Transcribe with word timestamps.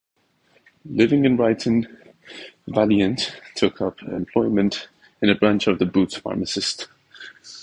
Living 0.89 1.25
in 1.25 1.37
Brighton, 1.37 1.85
Valiente 2.67 3.33
took 3.53 3.79
up 3.81 4.01
employment 4.01 4.87
in 5.21 5.29
a 5.29 5.35
branch 5.35 5.67
of 5.67 5.77
the 5.77 5.85
Boots 5.85 6.17
pharmacist. 6.17 6.87